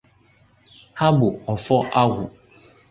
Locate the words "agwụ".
2.01-2.23